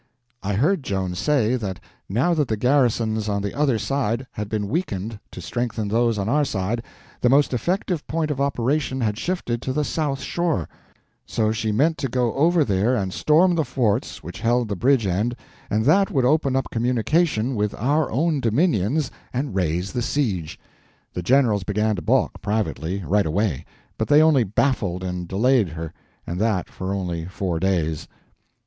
[0.41, 4.67] I heard Joan say that now that the garrisons on the other wide had been
[4.67, 6.81] weakened to strengthen those on our side,
[7.21, 10.67] the most effective point of operations had shifted to the south shore;
[11.27, 15.05] so she meant to go over there and storm the forts which held the bridge
[15.05, 15.35] end,
[15.69, 20.59] and that would open up communication with our own dominions and raise the siege.
[21.13, 23.65] The generals began to balk, privately, right away,
[23.99, 25.93] but they only baffled and delayed her,
[26.25, 28.07] and that for only four days.